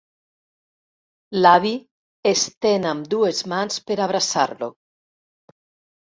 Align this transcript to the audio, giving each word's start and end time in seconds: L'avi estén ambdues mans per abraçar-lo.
L'avi 1.41 1.73
estén 2.31 2.87
ambdues 2.91 3.41
mans 3.53 3.77
per 3.91 3.97
abraçar-lo. 4.07 4.71